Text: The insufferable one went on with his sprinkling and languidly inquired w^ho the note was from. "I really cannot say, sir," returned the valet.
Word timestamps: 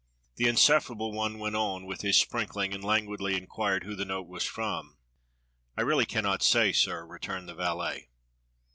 The 0.37 0.47
insufferable 0.47 1.11
one 1.11 1.37
went 1.37 1.55
on 1.55 1.85
with 1.85 2.01
his 2.01 2.19
sprinkling 2.19 2.73
and 2.73 2.83
languidly 2.83 3.35
inquired 3.35 3.83
w^ho 3.83 3.95
the 3.95 4.03
note 4.03 4.25
was 4.27 4.43
from. 4.43 4.97
"I 5.77 5.81
really 5.83 6.07
cannot 6.07 6.41
say, 6.41 6.71
sir," 6.71 7.05
returned 7.05 7.47
the 7.47 7.53
valet. 7.53 8.09